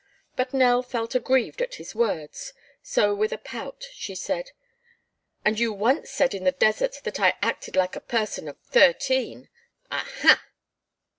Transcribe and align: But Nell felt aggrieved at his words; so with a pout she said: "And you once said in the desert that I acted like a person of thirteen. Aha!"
But 0.35 0.51
Nell 0.51 0.81
felt 0.81 1.13
aggrieved 1.13 1.61
at 1.61 1.75
his 1.75 1.93
words; 1.93 2.53
so 2.81 3.13
with 3.13 3.31
a 3.31 3.37
pout 3.37 3.85
she 3.93 4.15
said: 4.15 4.49
"And 5.45 5.59
you 5.59 5.71
once 5.71 6.09
said 6.09 6.33
in 6.33 6.43
the 6.43 6.51
desert 6.53 7.01
that 7.03 7.19
I 7.19 7.35
acted 7.43 7.75
like 7.75 7.95
a 7.95 8.01
person 8.01 8.47
of 8.47 8.57
thirteen. 8.57 9.47
Aha!" 9.91 10.43